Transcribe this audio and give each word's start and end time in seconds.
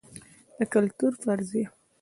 د 0.57 0.59
کلتور 0.73 1.11
فرضیه 1.23 1.63